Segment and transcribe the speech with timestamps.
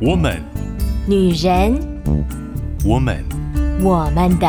[0.00, 0.40] 我们，
[1.08, 1.76] 女人，
[2.84, 3.24] 我们，
[3.82, 4.48] 我们的，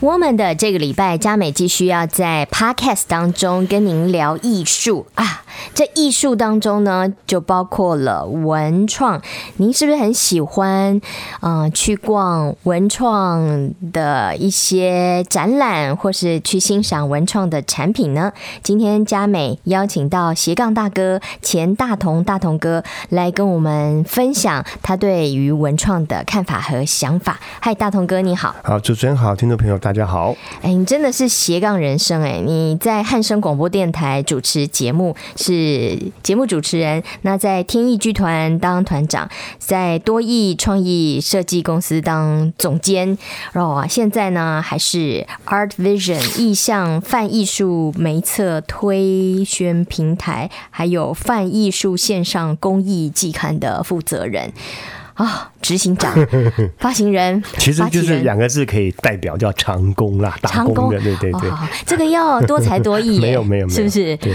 [0.00, 5.06] 我们的这个礼拜，佳美继续要在 Podcast 当中跟您聊艺术。
[5.14, 5.35] 啊。
[5.76, 9.20] 这艺术当中呢，就包括了文创。
[9.58, 10.98] 您是不是很喜欢，
[11.42, 18.32] 嗯、呃，去逛文创的一些展览，或是去欣赏文创的产品呢？
[18.62, 27.38] 今天佳美邀请到斜杠大哥钱大同大同哥来跟我们分享他对于文创的看法和想法。
[27.60, 28.56] 嗨，大同哥，你好。
[28.62, 30.34] 好，主持人好，听众朋友大家好。
[30.62, 32.40] 哎，你真的是斜杠人生哎！
[32.42, 35.14] 你在汉声广播电台主持节目。
[35.36, 43.18] 是是节目主持人，那在天意剧团当团长，在多艺创意设计公司当总监，
[43.52, 54.52] 然后啊，现在呢还是 Art Vision 意向泛艺术媒策推宣平台，还有泛艺术线上公益季刊的负责人。
[55.14, 56.14] 啊、执行长、
[56.78, 61.58] 发行人，其实就是两个字可以代表叫长工啦，打工的，对对对、哦。
[61.84, 64.16] 这个要多才多艺， 没有没有，是不是？
[64.18, 64.32] 对，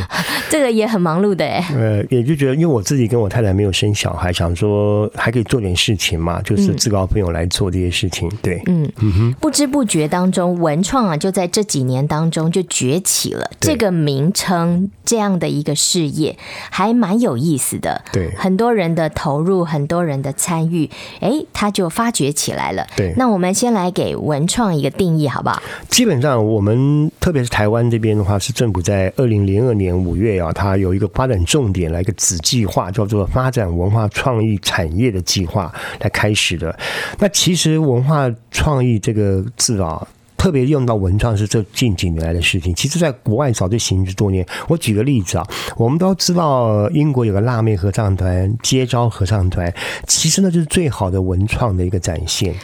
[0.49, 1.65] 这个也很忙碌的哎。
[1.73, 8.29] 呃，也就觉得，因为我自己跟我太太没有生小孩，想说还可以做点事情嘛，就是自告奋勇来做这些事情。
[8.41, 13.49] 对，嗯嗯哼，不知不觉当中，文创啊，就在这几年当中就崛起了。
[13.61, 16.37] 这个名称，这样的一个事业，
[16.69, 18.01] 还蛮有意思的。
[18.11, 20.89] 对，很多人的投入，很多人的参与。
[21.21, 22.85] 哎，他就发掘起来了。
[22.97, 25.61] 对，那我们先来给文创一个定义，好不好？
[25.87, 36.77] 基本上，我们特别是台湾这边的话，是政府在二零零二年五月啊，它有一个发展重点，来一个子计划，叫做发展文化创意产业的计划来开始的。
[37.19, 40.05] 那其实文化创意这个字啊。
[40.41, 44.43] 特别用到文创是这近几年来的事情，其实在国外早就行之多年。
[44.67, 49.71] 我举个例子啊，我们都知道英国有个辣妹合唱团，街招合唱团，
[50.07, 52.55] 其实呢就是最好的文创的一个展现。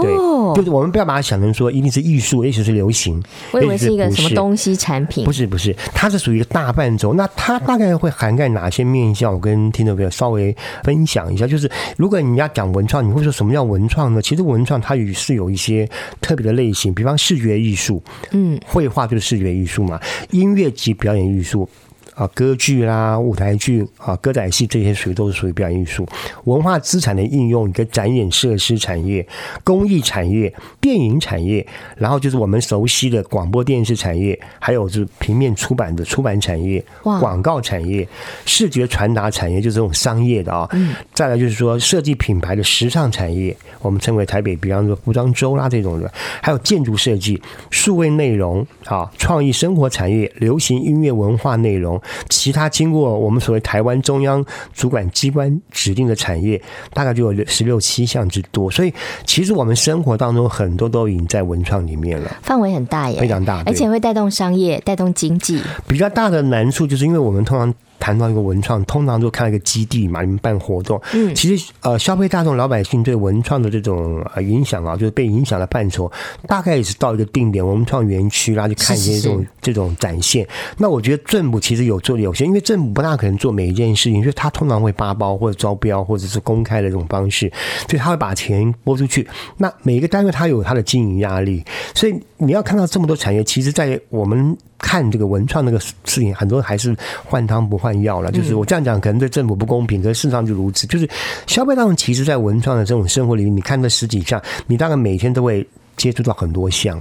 [0.00, 0.14] 对，
[0.54, 3.22] 就是我们不要把它想成说一定是艺术，也许是流行。
[3.50, 7.12] 我以为是一个什么东西产品，不是不是，它是属于一个大范畴。
[7.14, 9.32] 那它大概会涵盖哪些面向？
[9.32, 11.46] 我跟听众朋友稍微分享一下。
[11.46, 14.22] 就是如果你要讲文创，你会说什么叫文创呢？
[14.22, 15.88] 其实文创它也是有一些
[16.20, 20.00] 特别的类型，比方视觉艺术，嗯，绘画就是视觉艺术嘛，
[20.30, 21.68] 音乐及表演艺术。
[22.14, 26.06] 啊，歌剧啦、舞台剧啊、歌仔戏这些属于都是属于表演艺术、
[26.44, 29.26] 文化资产的应用，一个展演设施产业、
[29.64, 38.06] 公益产业、电影产业，然后就是我们熟悉的广播电视产业，还有就是平面出版的出版产业、广告产业、
[38.44, 40.68] 视觉传达产业，就是这种商业的啊。
[41.14, 46.12] 再来就是说设计品牌的时尚产业，我们称为台北，比方说服装周啦这种的，
[46.42, 47.40] 还有建筑设计、
[47.70, 51.98] 数位内容啊、创意生活产业、流行音乐文化内容。
[52.28, 56.60] 其他经过我们所谓台湾中央主管机关指定的产业，
[56.92, 58.70] 大概就有十六七项之多。
[58.70, 58.92] 所以，
[59.26, 65.60] 其实我们生活当中很多都已经在文创里面了，范围很大耶，非常大，而且会带动商业、带动经济。
[65.86, 67.74] 比较大的难处就是因为我们通常。
[67.98, 71.00] 谈到一个文创，通常就看一个基地嘛，你们办活动。
[71.12, 76.10] 嗯，其实呃，消费大众老百姓对文创的这种呃影响啊，就是被影响的范畴，
[76.48, 80.46] 大概也是到一个定点文创园区啦，去看一些这种这种展现。
[80.78, 87.50] 那我觉得政府其实有做的有些，因为政府不大可能做每一件事情，所以他通常会发包或者招标或者是公开的这种方式，
[87.88, 89.28] 所以他会把钱拨出去。
[89.58, 91.64] 那每一个单位他有他的经营压力，
[91.94, 94.56] 所以你要看到这么多产业，其实，在我们。
[94.84, 98.32] 看这个文创那个事情，很多还是换汤不换药了。
[98.32, 100.86] 就是我这样讲，可能对政府不公平，可是事实上就如此。
[100.86, 101.08] 就是
[101.46, 105.66] 消费大众其实，在文创的这种生活里面，你看这十几项，你大概每天都会
[105.96, 106.96] 接触到很多项。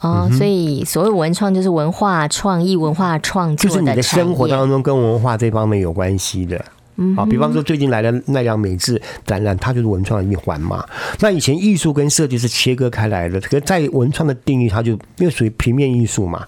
[0.00, 6.62] 哦，所以所谓文创就是文化创意、文化创作，就是你的生活当中跟文化这方面有关系的。
[6.96, 10.84] 嗯，好，比方说最近来的奈良美智展览，它就是文创的一环嘛。
[11.20, 16.46] 那以前艺术跟设计是切割开来的，可是在文创的定义，它就因为属于平面艺术嘛。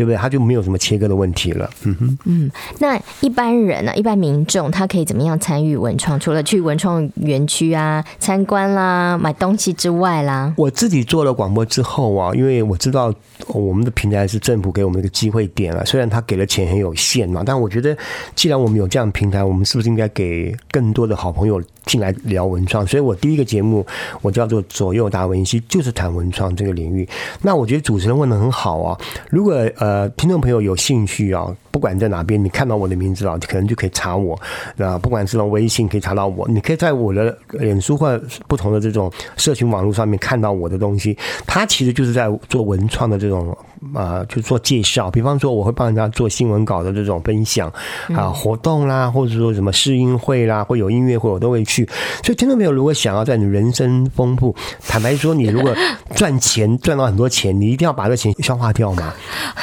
[0.00, 0.16] 对不对？
[0.16, 1.68] 他就没有什么切割的问题了。
[1.84, 3.94] 嗯哼，嗯，那一般人呢、啊？
[3.94, 6.18] 一般民众他可以怎么样参与文创？
[6.18, 13.12] 除了去文创园区啊参观啦、买东西之外啦，我自己做了广播之后啊，因为我知道
[13.48, 17.94] 我们的平台是政府给我们一个机会点了，虽然他给的钱很有限嘛，但我觉得
[18.34, 22.86] 既然我们有这样的平台，我们是不是应该给更多的好朋友进来聊文创？
[22.86, 23.84] 所以我第一个节目
[24.22, 27.08] 我叫做左右达文西，就是谈文创这个领域。
[27.42, 28.96] 那我觉得主持人问的很好啊，
[29.28, 34.38] 如果呃，听众朋友有兴趣啊，不管在哪边，你看到我的名字啊，可能就可以查我。
[34.76, 41.16] 那不管是用微信可以查到我，你可以在我的脸书或不同的这种社群网络上面看到我的东西。
[41.46, 43.50] 它其实就是在做文创的这种
[43.94, 45.10] 啊、呃，就做介绍。
[45.10, 47.72] 比方说，我会帮人家做新闻稿的这种分享
[48.14, 51.88] 啊，活动啦，或者说什么试音会啦，或有音乐会，我都会去。
[52.24, 52.70] 所以听众朋友？
[52.72, 54.54] 如果想要在你人生丰富，
[54.86, 55.74] 坦白说，你如果
[56.14, 59.12] 赚钱赚到很多钱，你一定要把这钱消化掉嘛，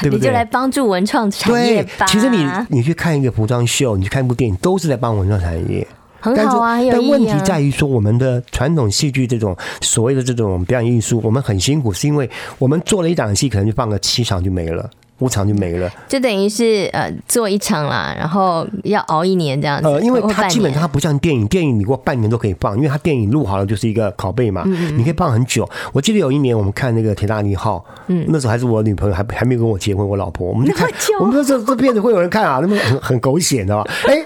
[0.01, 0.19] 对不对？
[0.19, 2.05] 你就来帮助文创产业吧。
[2.07, 5.85] 其实你你去看一个服装秀，你去看一部电影，都是在帮文创产业。
[6.19, 14.89] 很好啊，但问题在于说，啊、我们的传统戏剧这种所谓的这种表演艺术，我们很辛苦，是因为我们做了一档戏，可能就放个七场就没了。
[15.19, 19.87] 五场就没了，就等于是呃做一场啦，然后要熬一年这样子。
[19.87, 25.67] 呃，因为它基本上它不像电影，电影你过半年都可以放，因为它电影录好了就是一个拷贝嘛，嗯嗯，你可以放很久。
[25.91, 30.87] 我记得有一年我们看那个《铁达尼号》，嗯，那时候还是我女朋友还还没跟我结婚，我老婆，我们就看，
[31.19, 33.75] 我们说这这片子会有人看啊，那么很很狗血的，
[34.07, 34.23] 哎，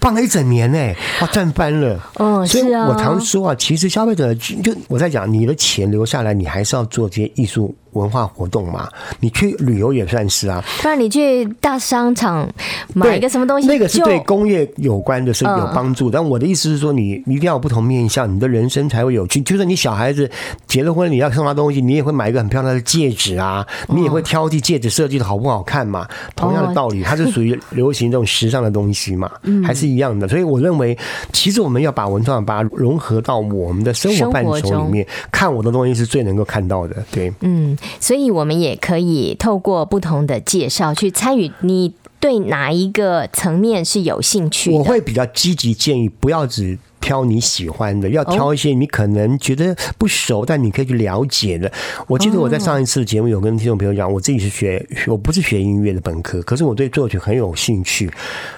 [0.00, 0.78] 放了一整年呢，
[1.20, 2.00] 哇，赚翻了。
[2.18, 7.74] 嗯，所以我常说啊，其实消费者就我在讲，你的钱留下来，你还是要做这些艺术。
[7.92, 8.88] 文化活动嘛，
[9.20, 10.62] 你去旅游也算是啊。
[10.82, 12.48] 不然你去大商场
[12.94, 16.10] 买一个什么东西，那个是对工业有关的，是有帮助。
[16.10, 19.40] 但我的意思是说，你一定要有不同面向，你的人生才会有趣。
[19.40, 20.30] 就算你小孩子
[20.66, 26.06] 结了婚，你要送他东西，你也会买一个很漂亮的戒指啊，你也会挑剔戒指设计的好不好看嘛。
[26.36, 29.30] 同样的道理，它是属于流行这种时尚的东西嘛，
[29.64, 30.28] 还是一样的。
[30.28, 30.96] 所以我认为，
[31.32, 36.96] 其实我们要把文创把它融合到我们的生活范畴里面，看我的东西是最能够看到的。
[37.10, 37.77] 对，嗯。
[38.00, 41.50] 所以，我们也可以透过不同的介绍去参与。
[41.60, 44.72] 你对哪一个层面是有兴趣？
[44.72, 51.70] 我会比较积极建议，不要只挑你喜欢的，要挑一些你可能觉得不熟，但你可以去了解的。
[52.08, 58.10] 我记得我在上一次节目有跟听众朋友讲，我自己是学，我不是学音乐的本科，可是我对作曲很有兴趣。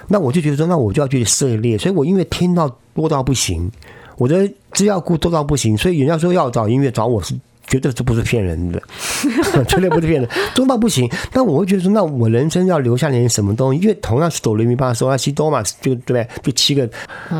[0.08, 1.76] 那我就觉得说，那我就要去涉猎。
[1.76, 3.70] 所以我音乐听到多到不行，
[4.16, 7.34] 我的资料库多到不行，所以人家说要找音乐找我是。
[7.70, 8.82] 绝对这不是骗人的，
[9.68, 11.08] 绝对不是骗人，多到不行。
[11.32, 13.80] 但我会觉得说，那我人生要留下点什么东西？
[13.80, 16.28] 因为同样是哆来咪发嗦拉西哆嘛，就对不对？
[16.42, 16.90] 就七个，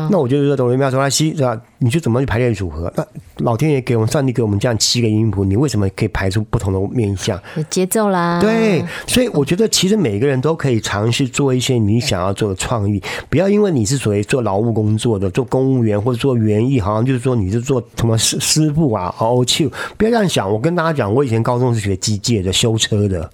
[0.09, 1.61] 那我就说哆来咪发嗦拉西是吧？
[1.83, 2.93] 你就怎么去排列组合？
[2.95, 3.03] 那
[3.37, 7.41] 老天爷给我们，上帝给我们这样七个音符，你为什么可以排出不同的面向？
[7.71, 13.01] 节奏啦，对，所以我觉得其实每个人都可以尝试做一些你想要做的创意，
[13.31, 19.67] 不要因为你是所谓做劳务工作的，做公务员或者做园艺，好像就是说你是做什么师师傅啊，哦，去
[19.97, 20.47] 不要这样想。
[20.51, 23.27] 我跟大家讲，我以前高中是学机械的，修车的，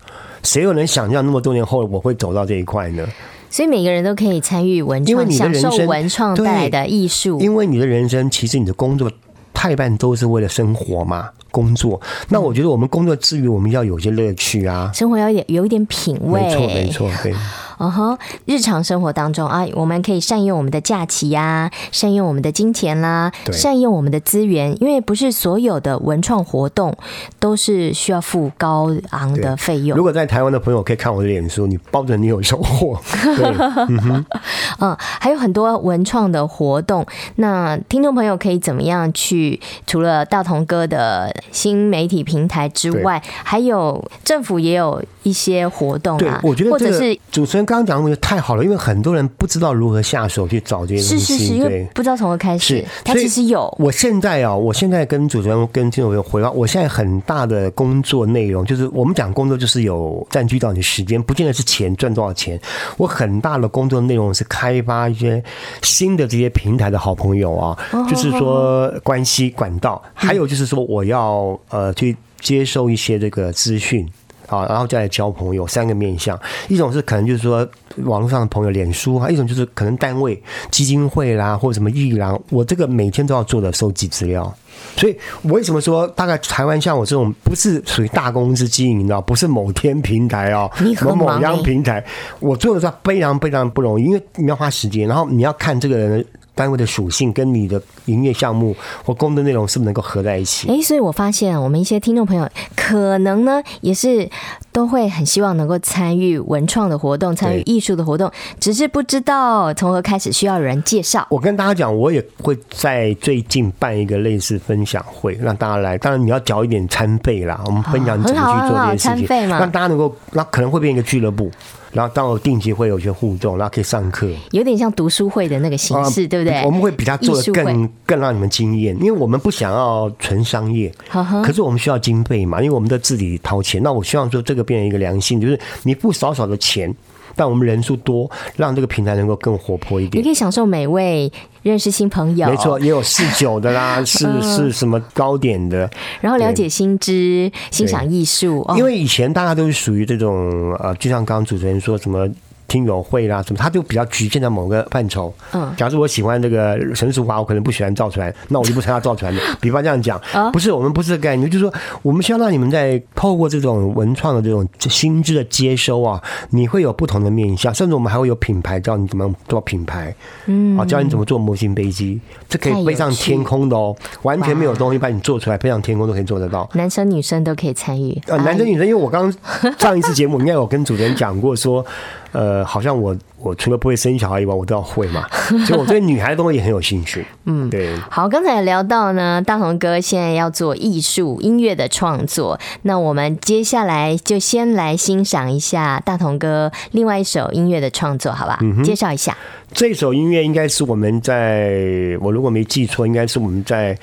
[0.43, 3.05] 谁又能想象那么多年后我会走到这一块呢？
[3.49, 7.39] 所以每个人都可以参与文创，享受文创带来的艺术。
[7.39, 9.11] 因为你的人生，其实你的工作，
[9.53, 11.29] 太半都是为了生活嘛。
[11.49, 11.99] 工作，
[12.29, 14.91] 那我觉得我们工作之余，我们要有些乐趣啊。
[14.93, 16.41] 生活要有有一点品味。
[16.41, 17.33] 没错，没错，对。
[17.79, 26.95] 嗯哼，日常生活当中啊，我们可以善用我们的假期呀、啊，善用我们的金钱啦，对善用我们的资源，因为不是所有的文创活动
[27.39, 29.97] 都是需要付高昂的费用。
[29.97, 32.99] 如果在台湾的朋友可以看我的脸书，你包着你有收获。
[33.37, 33.45] 对，
[33.89, 34.25] 嗯哼，
[34.79, 39.59] 嗯，还有很多文创的活动，那听众朋友可以怎么样去？
[39.85, 47.67] 除了大同哥的新媒体平台之外，还有政府也有一些活动啊，我觉得或者是主持人。
[47.67, 52.81] 刚刚讲的太好了，因为很多人不知道如何下手去找这些东西，是是是，因为不知道从何开始。
[53.03, 53.67] 他其实有。
[53.77, 62.57] 我现在啊，我现在跟主持人跟听众朋友回报，我现在很大的工作内容就是，我们讲工作就是有占据到你的时间，不见得是钱赚多少钱。
[62.95, 65.43] 我很大的工作内容是开发一些
[65.81, 67.77] 新的这些平台的好朋友啊，
[68.09, 74.07] 就是说关系管道，还有就是说我要呃去接收一些这个资讯。
[74.47, 77.67] 啊，然后再来交朋友，三个面向，一种是可能就是说
[78.03, 84.53] 网络上的朋友，脸书啊；一种就是可能单位、基金会啦，或者什么艺廊，我这个每天都要做的收集资料。
[84.95, 90.69] 所以，我为什么说大概台湾像我这种不是属于大公司经营，你知道，不是某天平台哦，
[91.01, 92.03] 某某央平台，
[92.39, 96.25] 我做的是非常非常不容易，因为你要花时间，然后你要看这个人。
[96.57, 100.67] 单位的属性跟你的营业项目或工作内容是不是能够合在一起？
[100.67, 104.27] 诶，所以我发现我们一些听众朋友可能呢也是
[104.71, 111.25] 都会很希望能够参与文创的活动，参与艺术的活动，只是不知道从何开始，需要有人介绍。
[111.29, 115.97] 我跟大家讲，我也会在最近办一个类似分享会，让大家来。
[115.97, 121.51] 当然你要缴一点餐费啦，我们分享怎么去做这件事情，让大家能够，那可能会变一个俱乐部。
[121.91, 126.61] 然后到定期会有一些互动，然后可以上课，有点像读书会的那个形式，啊、对不对？
[126.63, 133.81] 我们会比他做的更更让你们惊艳，因为我们不想要纯商业，呵呵可是我们需要经费嘛，因为我们的自己掏钱。
[133.81, 136.93] 那我希望说这个变成一个良性，就是你付少少的钱。
[137.37, 140.19] 但我们人数多，让这个平台能够更活泼一点。
[140.19, 145.89] 你可以享受美味，认识新朋友，没错，也有 试酒的啦，是是什么糕点的，
[146.19, 148.65] 然后了解新知，欣赏艺术。
[148.75, 152.27] 因为以前大家都是属于这种呃，就像刚刚主持人说什么。
[152.67, 155.33] 听友会啦，什么，他就比较局限在某个范畴。
[155.53, 159.41] 嗯，假如说我喜欢这个陈淑华，我可能不喜欢赵传，那我就不参加赵传的。
[159.61, 160.21] 比方这样讲，
[160.51, 170.13] 不是我们不是这个概念，就是说我们希望让你们在透过这种文创的这种心智的接收啊，你会有不同的面向，甚至我们还会有品牌教你怎么做品牌，
[170.45, 172.19] 嗯，啊，教你怎么做模型飞机，
[172.49, 176.69] 这可以飞上天空的哦，完全没有东西把你做出来，飞上天空都可以做得到。
[176.73, 178.21] 男生女生都可以参与。
[178.27, 179.33] 呃，男生女生，因为我刚
[179.77, 181.85] 上一次节目应该有跟主持人讲过说。
[182.33, 185.27] 呃，好像我我除了不会生小孩以外，我都要会嘛，
[185.65, 187.25] 所以我对女孩的东西也很有兴趣。
[187.45, 187.95] 嗯，对。
[188.09, 198.59] 好，刚才也聊到呢，大同哥现在要做艺术音乐的创作，那我们接下来就先来欣赏一下大同哥另外一首音乐的创作，好吧？
[198.61, 199.37] 嗯，介绍一下。
[199.73, 203.97] 这首音乐应该是我们在，我如果没记错，应该是我们在。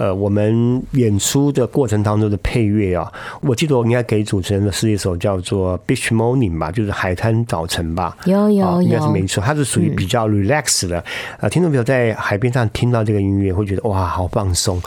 [0.00, 8.16] 呃，我们演出的过程当中的配乐啊，我记得我应该给主持人的是一首叫做《Beach Morning》吧，就是海滩早晨吧。
[8.24, 11.04] 有有有，应该是没错，它是属于比较 relax 的。
[11.38, 14.80] 呃，听众朋友在海边上听到这个音乐，会觉得哇，好放松。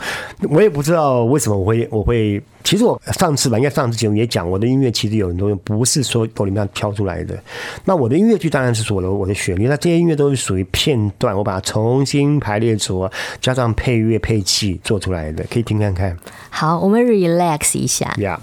[0.50, 2.42] 我也不知道为什么我会我会。
[2.64, 7.38] 其实我上次吧，应该上次节目也讲，我的音乐其实有很多不是说从里面挑出来的。
[7.84, 16.16] 那我的音乐剧当然是我的我的旋律，那这些音乐都是属于片段，我把它重新排列组合，加上配乐配器做出来的，可以听看看。
[16.48, 18.14] 好，我们 relax 一下。
[18.16, 18.38] Yeah.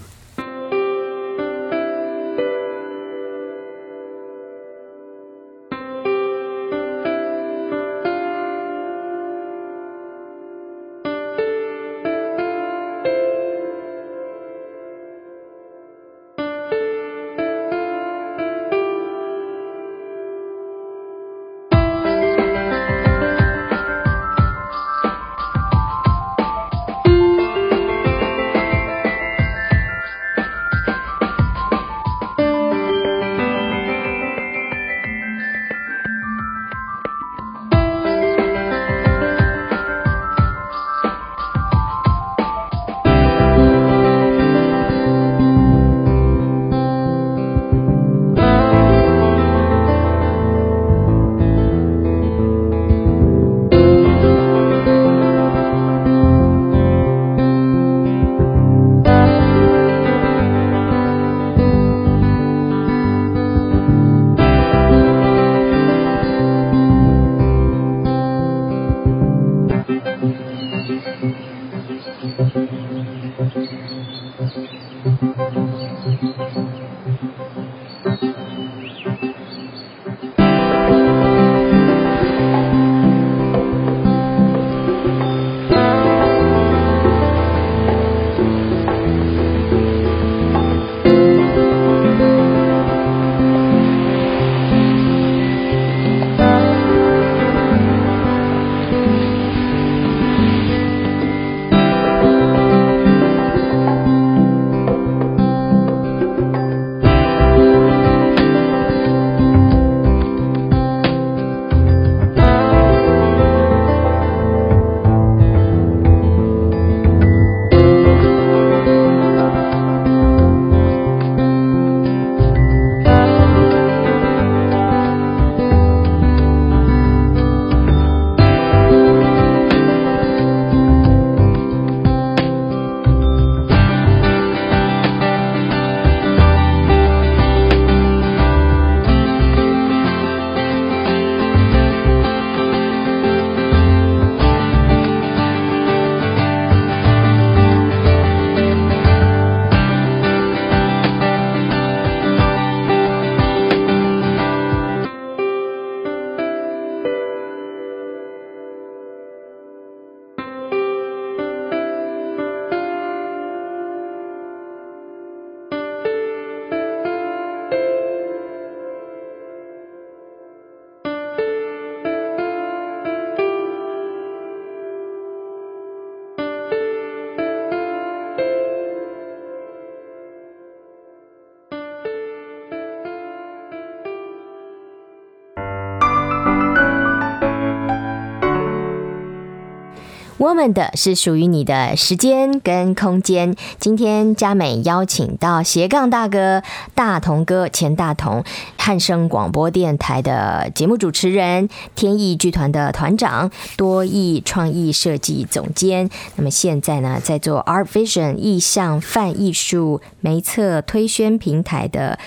[190.42, 193.54] 我们的是属于你的时间跟空间。
[193.78, 196.64] 今天佳美邀请到斜杠大哥
[196.96, 198.42] 大同哥钱大同，
[198.76, 206.10] 汉声广播电台的节目主持人，天意剧团的团长，多益创意设计总监。
[206.34, 212.18] 那么现在呢，在做 Art Vision 意象泛艺术媒策推宣平台的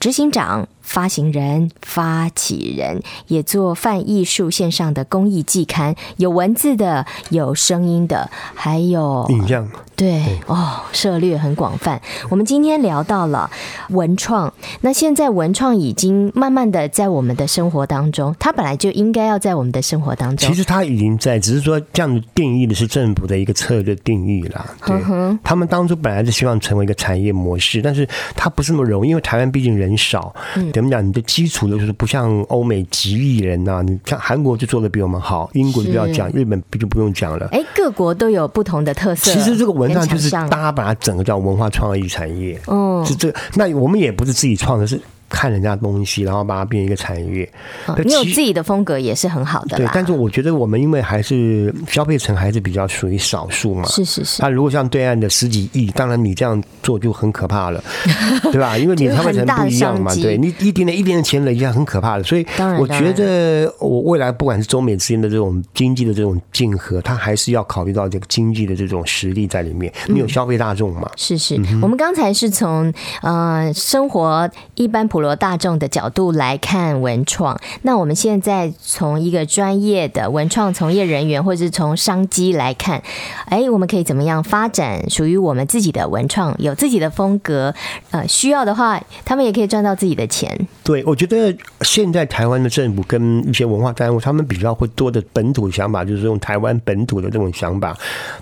[0.00, 0.66] 执行长。
[0.90, 9.68] 发行人、发起人，也做泛艺术线上的公益季刊，有文字的，有声音的，还有影像。
[9.94, 12.00] 对，对哦，涉猎很广泛。
[12.28, 13.48] 我们今天聊到了
[13.90, 20.48] 文创，那现在文创已经慢慢的在我们的生活当中，它本来就应该要在我们的生活当中。
[20.48, 24.66] 其实它已经在，只是说这样定义的是政府的一个策略定义啦。
[24.84, 25.00] 对，
[25.44, 30.34] 他们当初本来是希望成为一个产业模式，但是它不是那么容易，因为台湾毕竟人少。
[30.56, 30.72] 嗯。
[30.80, 31.06] 怎么讲？
[31.06, 37.46] 你的基础的就是不像欧美几亿人呐、啊，你看韩国就做的比我们好，英国就不要讲，日本不就不用讲了。
[37.52, 39.30] 哎，各国都有不同的特色。
[39.30, 42.60] 其实这个文章就是大家把它整个叫文化创意产业。
[42.66, 43.38] 嗯，是这个。
[43.54, 45.00] 那我们也不是自己创的，是。
[45.30, 47.50] 看人家东西，然后把它变成一个产业。
[47.86, 49.76] 哦、你有自己的风格也是很好的。
[49.78, 53.86] 对，但是我觉得我们因为还是消费层还是比较属于少数嘛。
[53.86, 54.42] 是是是。
[54.42, 57.82] 那如果像对岸的十几亿，当然你这样做就很可怕了，
[58.52, 58.76] 对吧？
[58.76, 60.14] 因为你消费层不一样嘛。
[60.16, 62.24] 对，你一点点一点点钱累积很可怕的。
[62.24, 62.44] 所以
[62.78, 69.92] 我觉得我未来不管是中美之间的这种经济的这种竞合，它还是要考虑到这个经济的这种实力在里面。
[70.08, 71.08] 你有消费大众嘛？
[71.16, 71.54] 是是。
[71.80, 83.02] 我们刚才是从呃生活一般普罗大众的角度来看文创，那我们现在从一个专业的文创从业人员，或者是从商机来看，
[83.46, 87.74] 哎，我们可以怎么样发展属于我们自己的文创，有自己的风格？
[88.10, 90.66] 呃，需要的话，他们也可以赚到自己的钱。
[90.82, 97.96] 对，我觉得现在台湾的政府跟一些文化单位，他们比较会多的本土想法，就是用台湾本土的这种想法，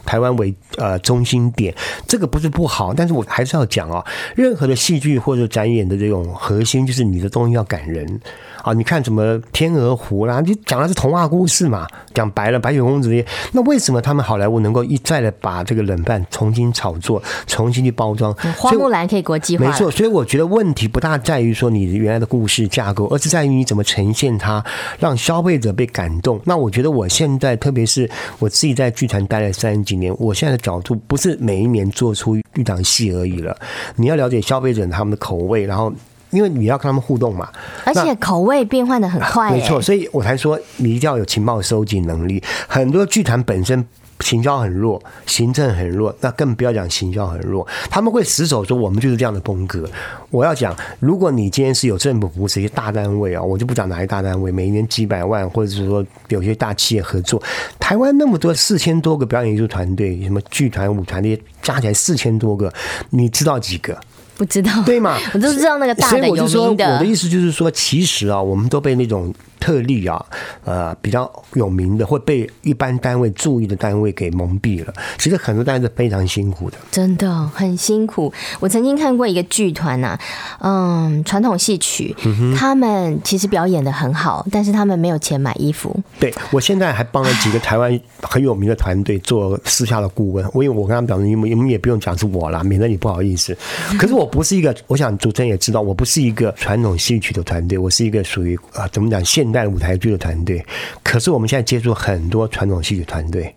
[0.04, 1.74] 台湾为呃中心点，
[2.06, 4.04] 这个不是不好，但是我还是要讲啊，
[4.34, 7.08] 任何的戏剧或者展演的这种核心就是。
[7.08, 8.20] 你的东西要感人
[8.62, 8.74] 啊！
[8.74, 11.86] 你看什么天鹅湖啦，你讲的是童话故事嘛？
[12.12, 18.30] 讲白了，白雪公主那些，那为什么他们好莱坞能够一再的把这个冷饭重新炒作，重新去包装？
[18.58, 19.90] 花木兰可以国际化，没错。
[19.90, 24.62] 所以我觉得问题不大在于说你原来的故事架构，而是在于你怎么呈现它，
[24.98, 26.38] 让消费者被感动。
[26.44, 28.06] 那我觉得我现在，特别是
[28.38, 33.56] 我自己在剧团待了三十几年，我现在的角度不是每一年做出一档戏而已了。
[33.96, 35.90] 你要了解消费者他们的口味，然后。
[36.30, 37.48] 因为你要跟他们互动嘛，
[37.84, 42.42] 而且口味变换的很快，没错，所以我才说你一定要有情报收集能力。
[42.66, 43.84] 很多剧团本身
[44.20, 49.88] 行销很弱，行政很弱，那更不要讲行销很弱，他们会死守说我们就是这样的风格。
[50.30, 57.40] 我要讲，如果你今天是有政府扶持一些大单位啊，我就不讲哪些大单位，每年几百万，或者是说有些大企业合作，
[57.78, 62.72] 台湾那么多四千多个表演艺术团队，什么剧团、舞团那些加起来四千多个，
[63.10, 63.98] 你知道几个？
[64.38, 65.18] 不知道，对嘛？
[65.34, 66.48] 我就知道那个大的有名的。
[66.48, 69.34] 所以我就说，我的意思就是说，其实啊，我们都被那种。
[69.58, 70.24] 特例啊，
[70.64, 74.92] 呃，比较有名的会被一般单位注意的单位给蒙蔽了。
[75.18, 78.32] 其实很多单位是非常辛苦的，真的很辛苦。
[78.60, 80.18] 我曾经看过一个剧团呐，
[80.60, 85.98] 嗯，传统戏曲，嗯，他们其实表演的很好，但是他们没有钱买衣服。
[86.20, 90.48] 对，我现在还帮了几个台湾很有名的团队做私下的顾问。
[90.54, 93.56] 我因为我跟他们讲，你们你们也不用讲是我啦，免得你不好意思。
[93.98, 99.47] 可是我不是一个，我想主持人也知道，我不是一个传统戏曲的团队，我是一个属于啊，怎么讲现。
[99.48, 100.62] 现代舞台剧的团队，
[101.02, 103.54] 可是我们现在接触很多传统戏曲团队，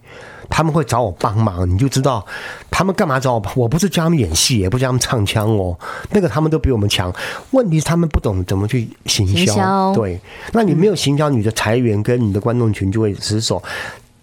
[0.50, 2.26] 他们会找我帮忙，你就知道
[2.70, 3.44] 他们干嘛找我？
[3.58, 5.78] 我不是教他们演戏，也不教他们唱腔哦，
[6.12, 7.14] 那个他们都比我们强。
[7.52, 9.94] 问题是他们不懂怎么去行销，行销。
[9.94, 10.18] 对，
[10.54, 13.62] 那你没有行销，你的裁员跟你的观众群就会失守。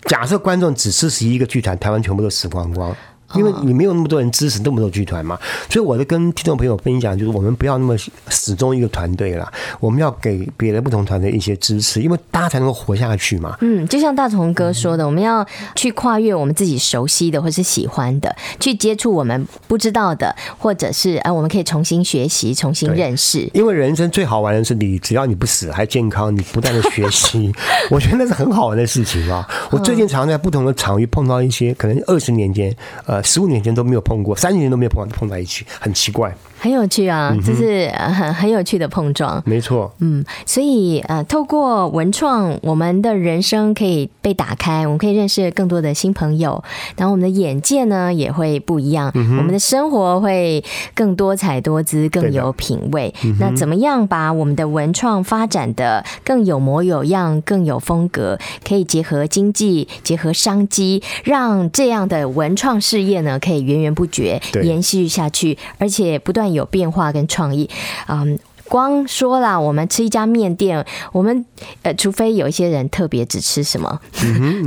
[0.04, 2.96] 假设观众只支持一个剧团，台湾全部都死光光。
[3.34, 5.38] 因为你没有那么多人支持那么多剧团嘛，
[5.68, 7.94] 所以我就跟听众朋友分享，就是我们不要那么
[8.28, 13.56] 始终一个团队了，我们要给别的不同团队一些支持，因为大家才能够活下去嘛。
[13.60, 23.48] 嗯，就像大同哥说的，我们要去跨越我们自己熟悉的或是喜欢的，去接触我们不知道的，或者是啊，我们可以重新学习、重新认识。
[23.52, 27.52] 因为人生最好玩的是你，只要你不死还健康，你不断的学习，
[27.90, 29.46] 我觉得那是很好玩的事情啊。
[29.70, 33.17] 我最近常常在不同的场域碰到一些可能二十年间呃。
[33.22, 36.34] 十五年前都没有碰过，三十年都没有碰碰在一起，很奇怪。
[36.58, 39.42] 很有趣啊，这是很很有趣的碰撞。
[39.46, 46.62] 没错，嗯，所以呃，透过文创，我们的人生可以被打开，我们可以认识更多的新朋友，
[46.96, 50.62] 然后我们的眼界呢也会不一样，嗯、我们的生活会
[50.94, 53.14] 更多彩多姿，更有品味。
[53.38, 67.68] 那怎么样把我们的文创发展的更有模有样，更有风格，可以结合经济，结合商机，让这样的文创事业呢可以源源不绝延续下去，而且不断有变化跟创意。
[68.08, 71.44] 嗯，光说啦，我们吃一家面店，我们
[71.82, 74.00] 呃，除非有一些人特别只吃什么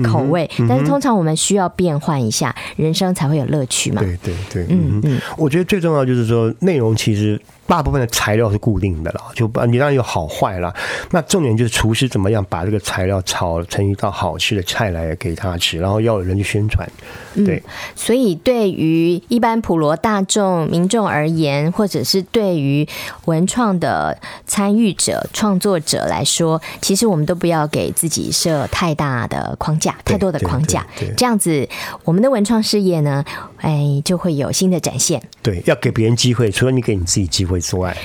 [0.04, 4.02] 口味，但是通常我们需要变换一下，人生才会有乐趣嘛。
[4.02, 7.40] 对对对，嗯嗯，我觉得最重要就是说内容其实。
[7.68, 10.74] 大部分的材料是固定的了，就你当然有好坏了。
[11.12, 16.86] 那重点就是厨师怎么样把这个材料炒成一道好吃的菜来给他吃，然后要有人去宣传。
[17.34, 17.64] 对，嗯、
[17.96, 22.86] 所以对于一般普罗大众民众而言，或者是对于
[23.26, 31.68] 文创的参与者、创作者来说，其实我们都不要给自己设太大的框架，太多的框架，这样子
[32.04, 33.24] 我们的文创事业呢，
[33.62, 35.22] 哎，就会有新的展现。
[35.42, 37.62] 对，要给别人机会，除了你给你自己机会。
[37.62, 37.96] 之外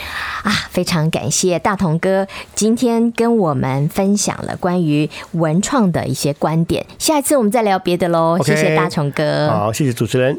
[0.42, 6.85] 啊，非常感谢大同哥今天跟我们分享了关于文创的一些观点。
[6.99, 8.37] 下一次我们再聊别的喽。
[8.38, 10.38] Okay, 谢谢大同哥，好，谢谢主持人。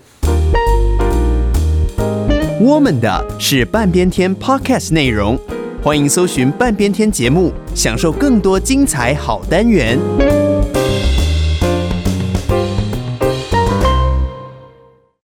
[2.61, 5.35] 我们的是半边天 Podcast 内容，
[5.81, 9.97] 欢迎搜寻半边天节目，享受更多精彩好单元。